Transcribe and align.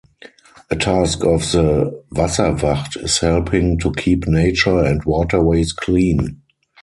A 0.71 0.75
task 0.75 1.23
of 1.23 1.41
the 1.51 2.03
Wasserwacht 2.11 2.97
is 3.03 3.19
helping 3.19 3.77
to 3.77 3.93
keep 3.93 4.25
nature 4.25 4.79
and 4.79 5.03
waterways 5.05 5.73
clean. 5.73 6.41